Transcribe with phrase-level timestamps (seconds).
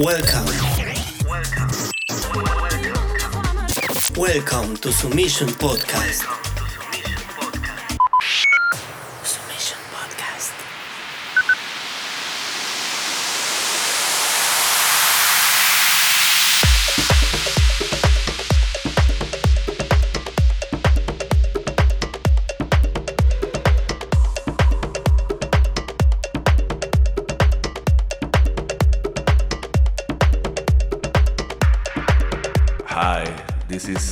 [0.00, 0.46] Welcome.
[4.16, 6.47] Welcome to Submission Podcast.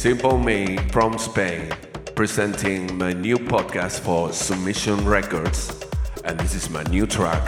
[0.06, 1.69] Simple Me from Spain,
[2.15, 5.84] presenting my new podcast for Submission Records,
[6.24, 7.42] and this is my new track,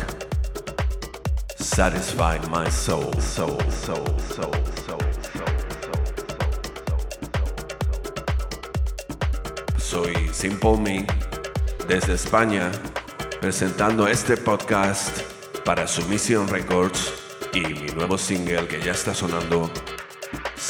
[1.55, 4.53] Satisfy My Soul, Soul, Soul, Soul,
[4.84, 5.01] Soul,
[5.31, 5.47] Soul,
[9.79, 11.06] Soy Simple Me
[11.87, 12.73] desde España,
[13.41, 15.23] presentando este podcast
[15.65, 17.12] para Submission Records
[17.55, 19.70] y mi nuevo single que ya está sonando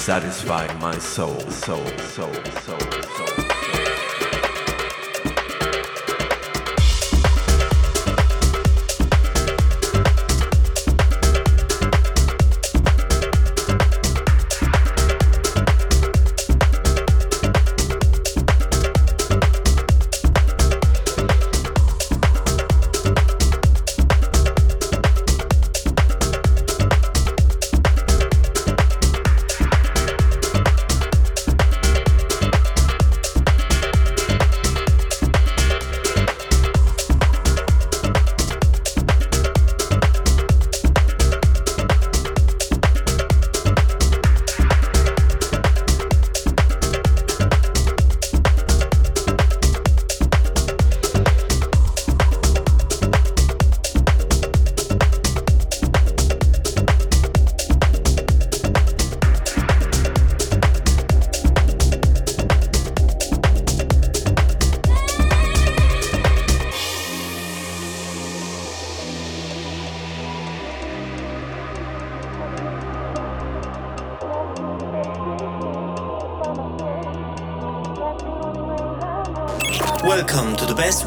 [0.09, 3.34] satisfy my soul, soul, soul, soul, soul.
[3.37, 3.47] soul.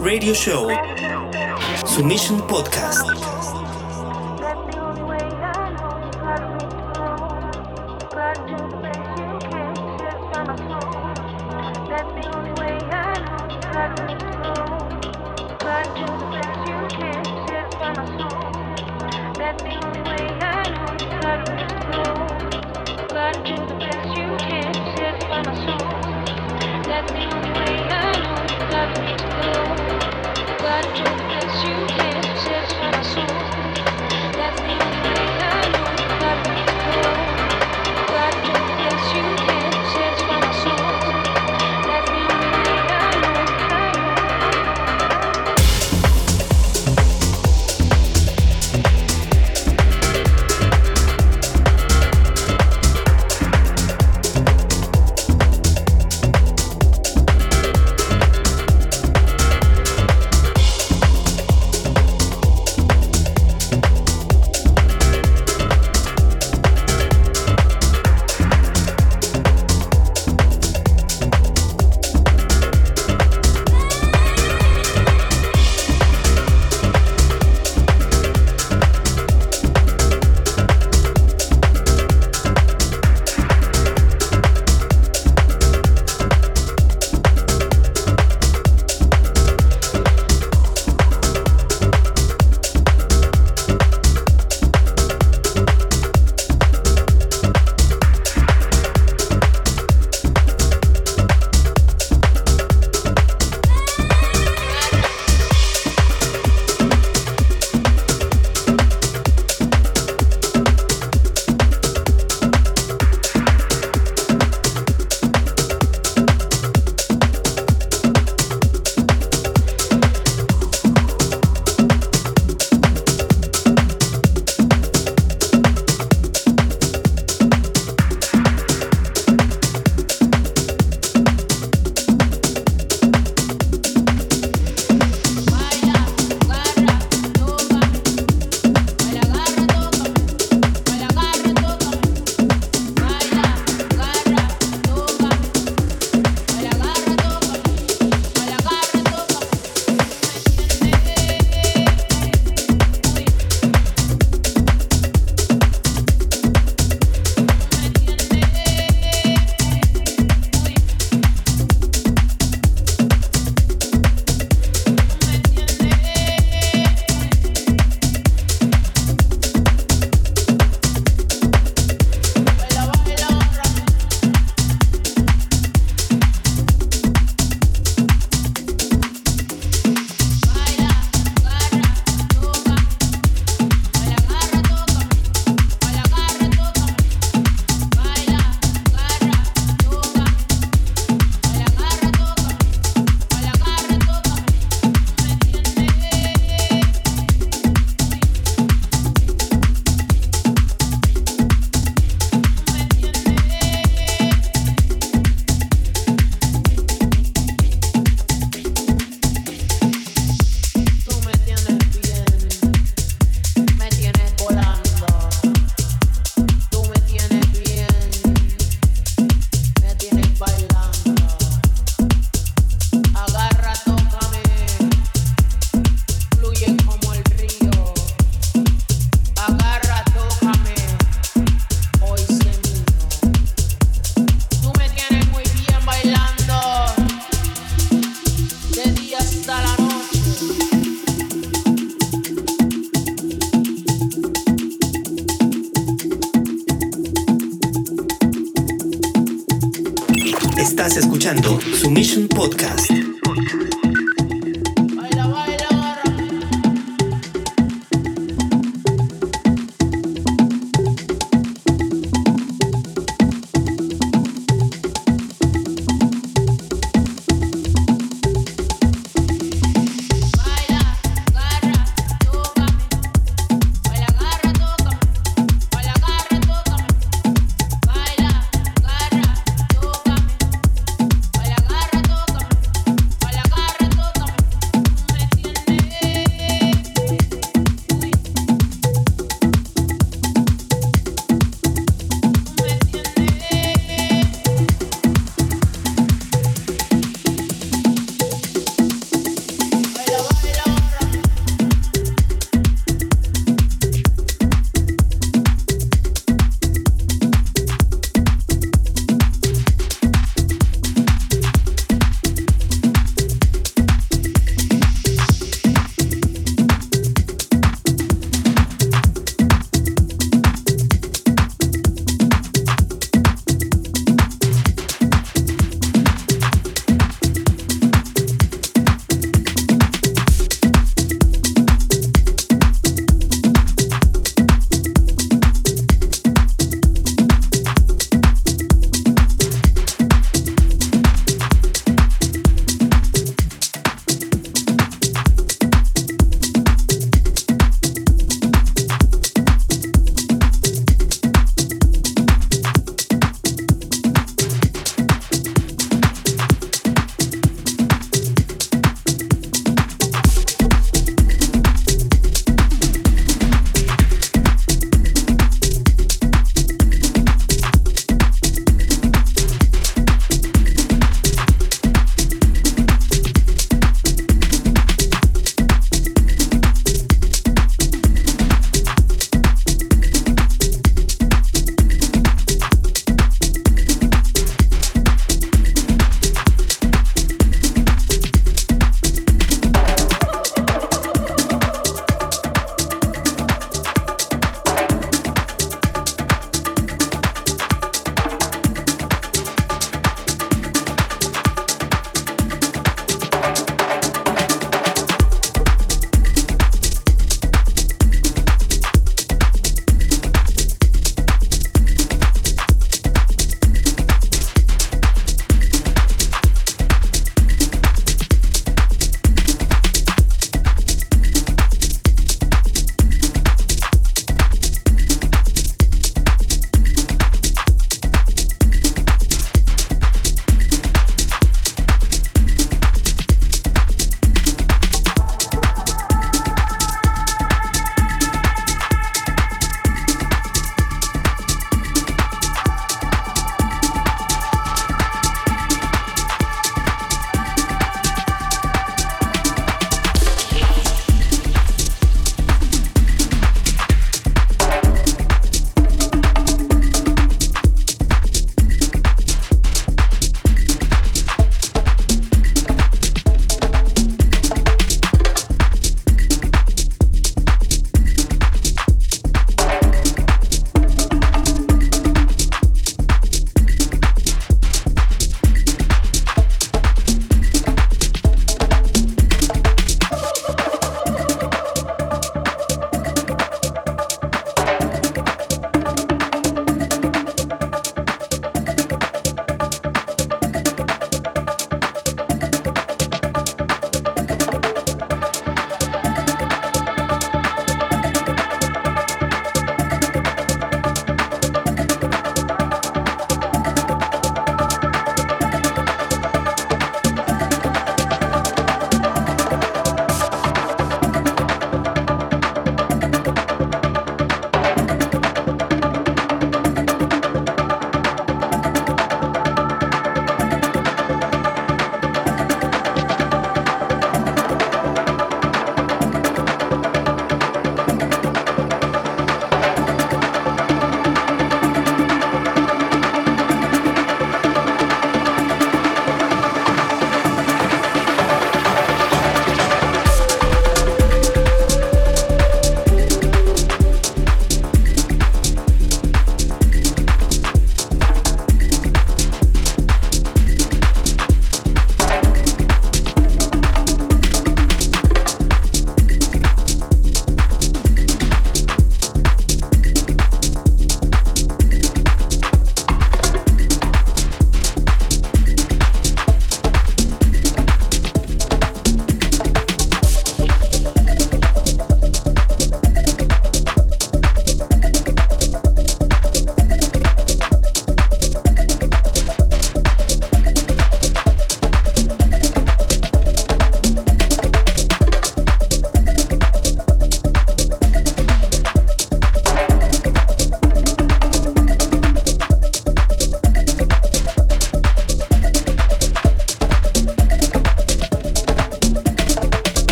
[0.00, 0.68] Radio show,
[1.84, 3.09] Submission Podcast.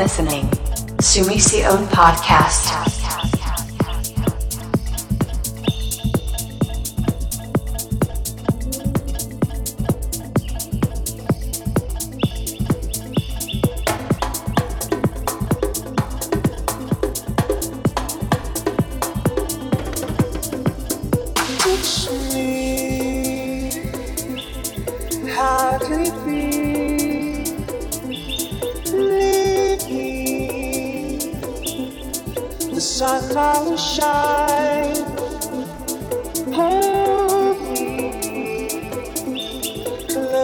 [0.00, 0.39] Listening.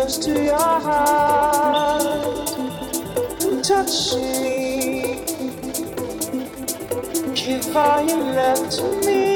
[0.06, 2.04] close to your heart.
[3.64, 5.24] Touch me.
[7.34, 9.35] Give all fire love to me.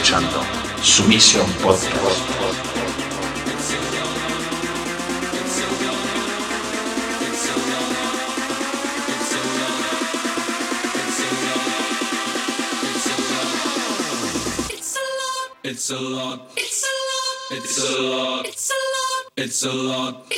[0.00, 0.40] Escuchando
[0.82, 1.90] Sumisión Podcast.
[15.62, 16.50] It's a lot.
[16.56, 17.50] It's a lot.
[17.50, 18.46] It's a lot.
[18.46, 19.32] It's a lot.
[19.36, 20.29] It's a lot.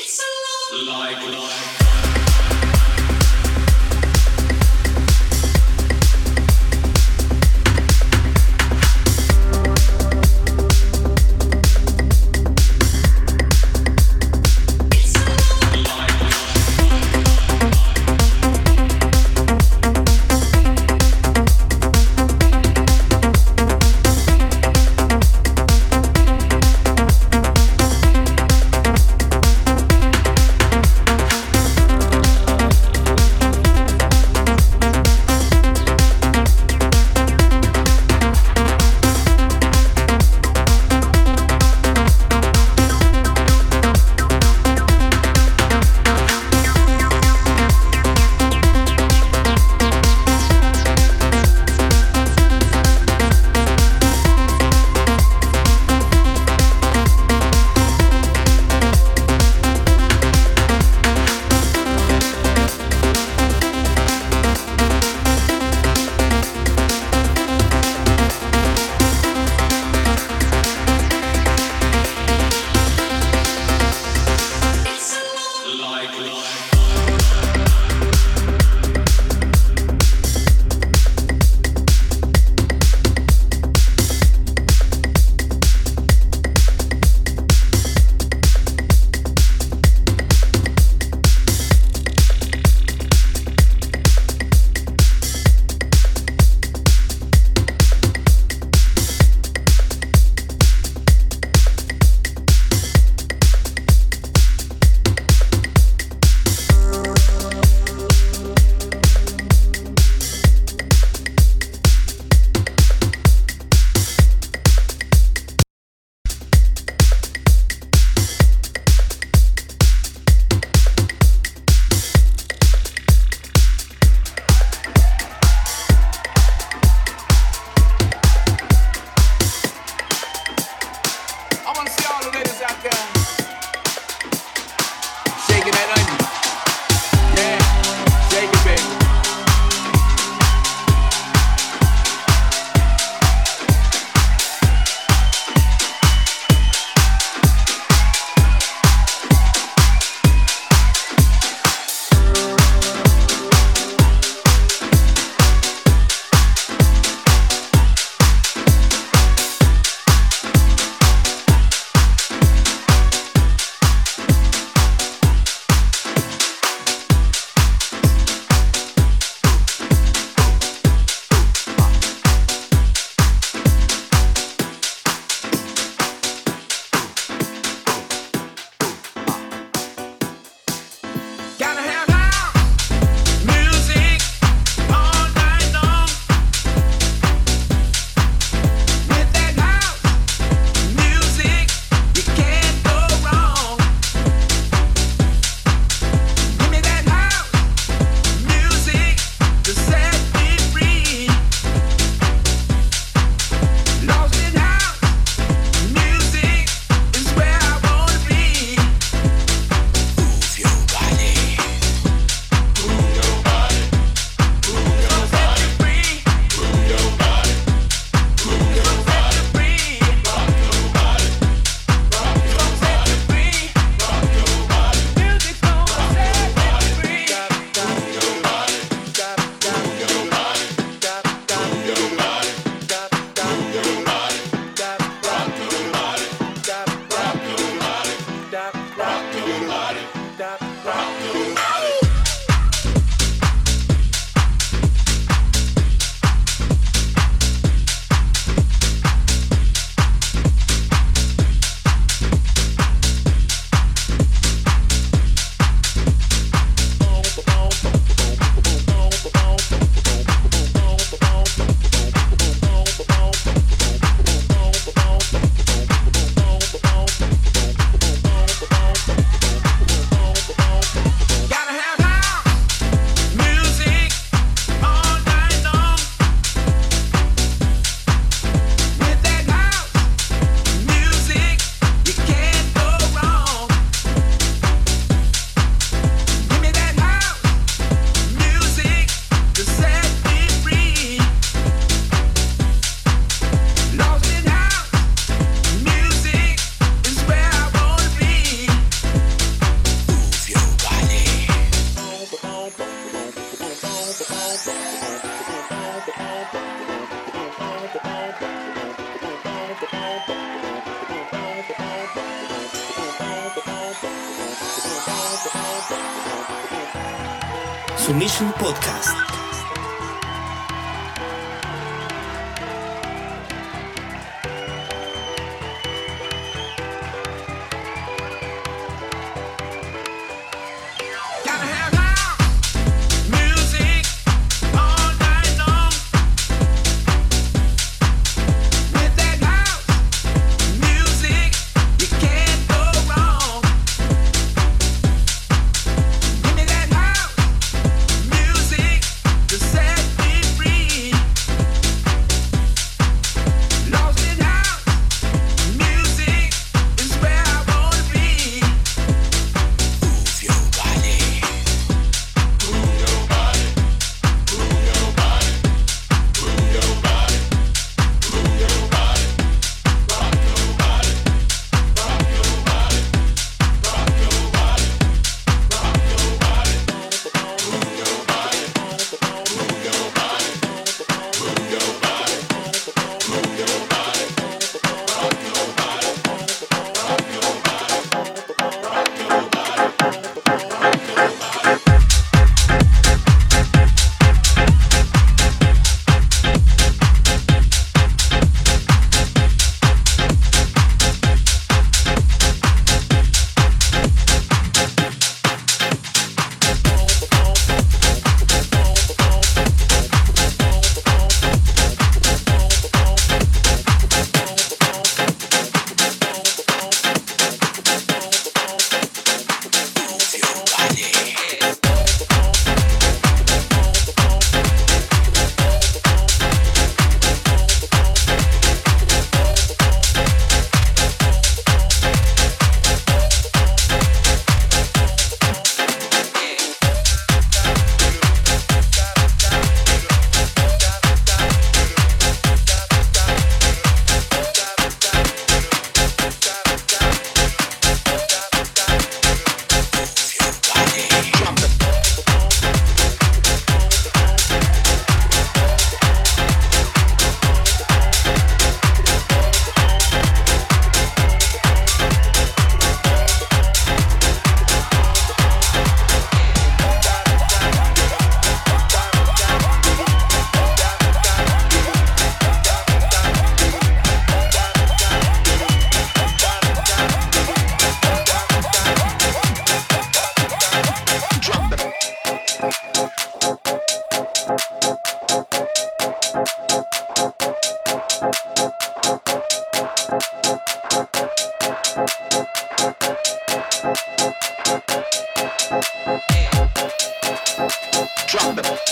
[498.26, 498.91] Drop them.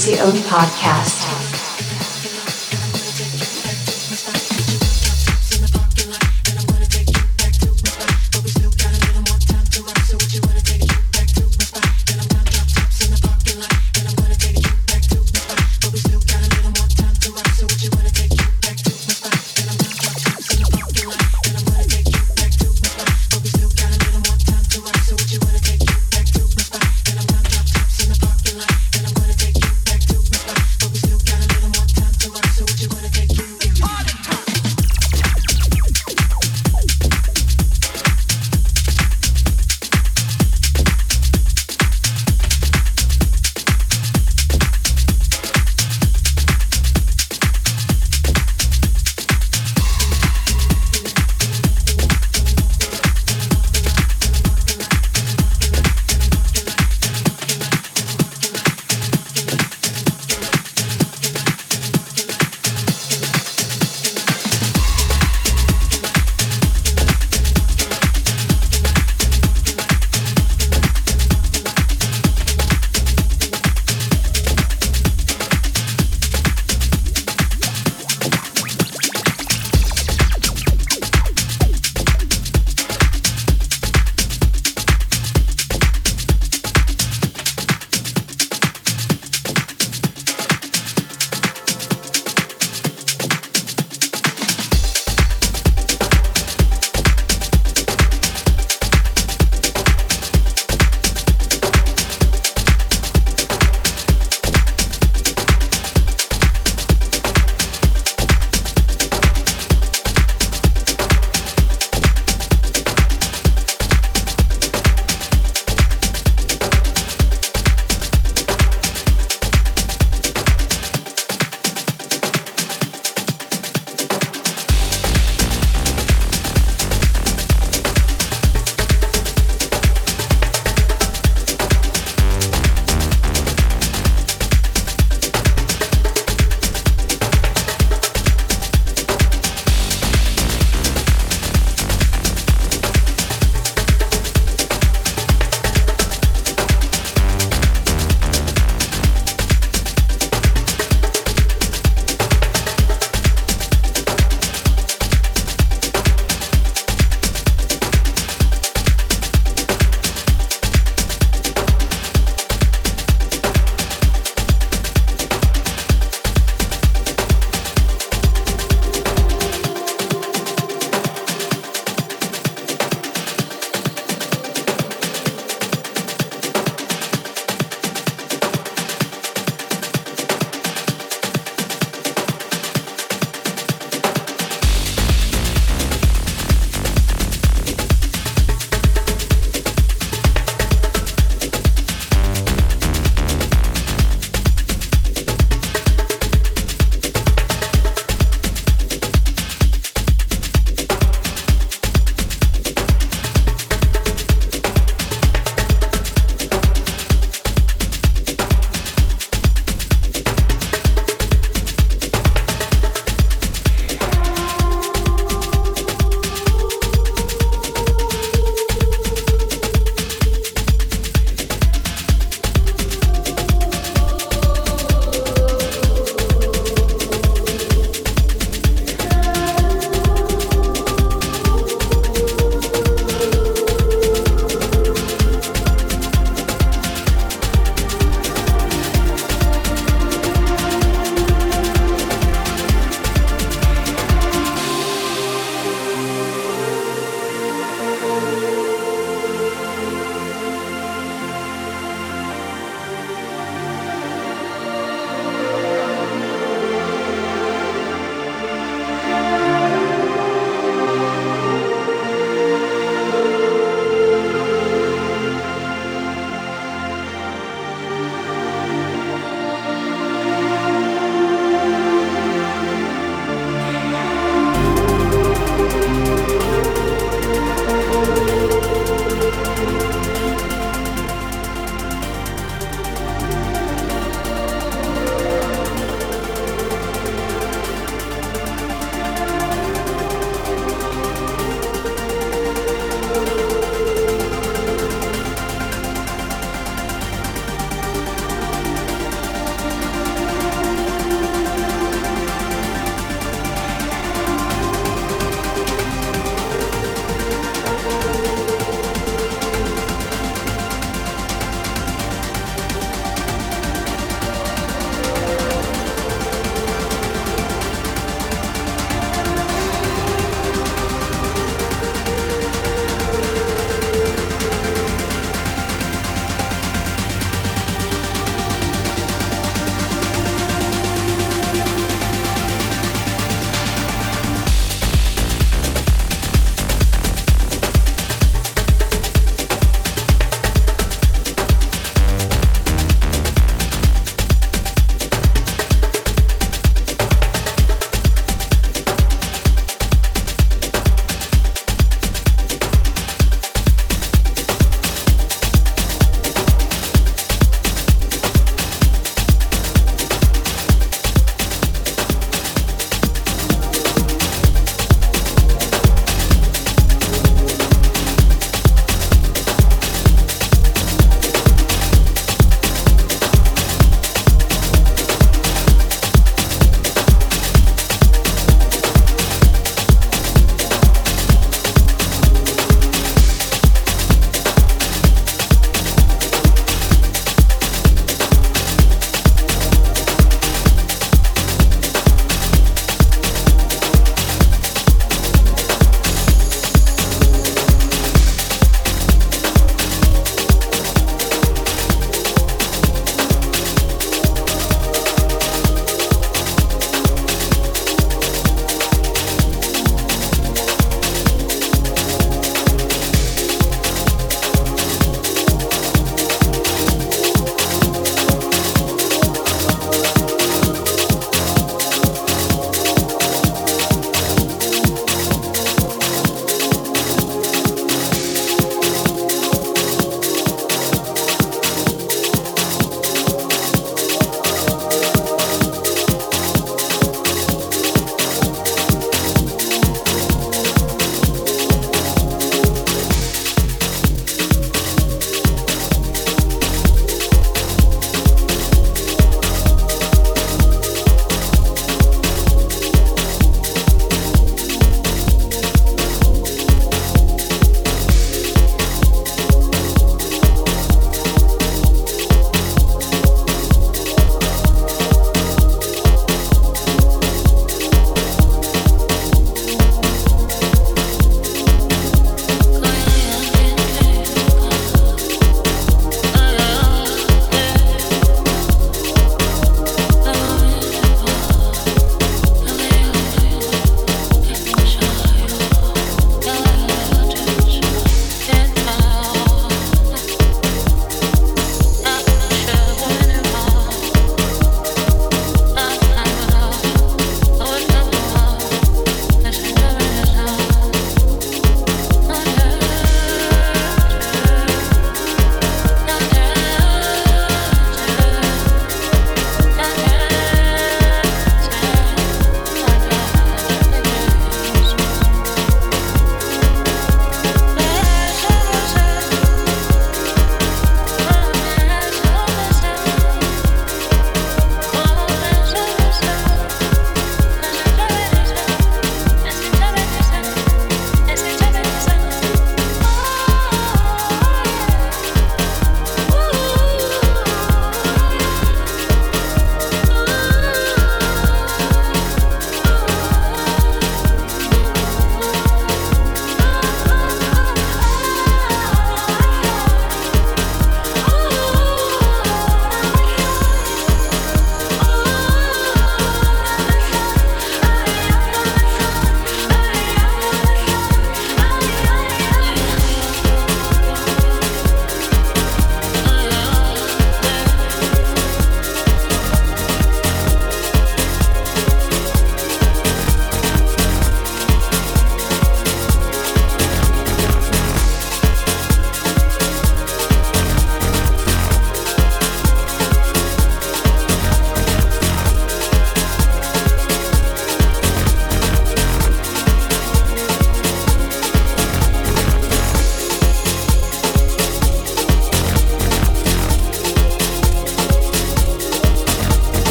[0.00, 1.09] Sumision Podcast.